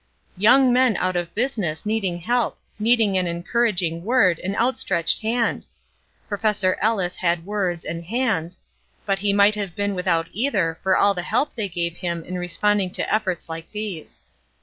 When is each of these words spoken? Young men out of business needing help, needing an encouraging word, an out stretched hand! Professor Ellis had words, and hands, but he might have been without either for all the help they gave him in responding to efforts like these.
Young 0.35 0.73
men 0.73 0.97
out 0.97 1.15
of 1.15 1.35
business 1.35 1.85
needing 1.85 2.17
help, 2.21 2.57
needing 2.79 3.19
an 3.19 3.27
encouraging 3.27 4.03
word, 4.03 4.39
an 4.39 4.55
out 4.55 4.79
stretched 4.79 5.21
hand! 5.21 5.67
Professor 6.27 6.75
Ellis 6.81 7.17
had 7.17 7.45
words, 7.45 7.85
and 7.85 8.05
hands, 8.05 8.59
but 9.05 9.19
he 9.19 9.31
might 9.31 9.53
have 9.53 9.75
been 9.75 9.93
without 9.93 10.27
either 10.31 10.79
for 10.81 10.97
all 10.97 11.13
the 11.13 11.21
help 11.21 11.53
they 11.53 11.69
gave 11.69 11.97
him 11.97 12.23
in 12.23 12.39
responding 12.39 12.89
to 12.93 13.13
efforts 13.13 13.47
like 13.47 13.71
these. 13.73 14.21